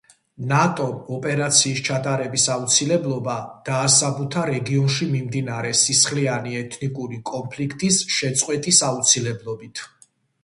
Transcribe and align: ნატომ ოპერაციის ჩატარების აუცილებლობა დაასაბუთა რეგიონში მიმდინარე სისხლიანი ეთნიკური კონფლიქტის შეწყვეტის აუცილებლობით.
ნატომ 0.51 0.93
ოპერაციის 1.15 1.81
ჩატარების 1.87 2.45
აუცილებლობა 2.53 3.35
დაასაბუთა 3.67 4.45
რეგიონში 4.51 5.09
მიმდინარე 5.11 5.73
სისხლიანი 5.81 6.57
ეთნიკური 6.63 7.19
კონფლიქტის 7.33 8.01
შეწყვეტის 8.21 8.81
აუცილებლობით. 8.89 9.85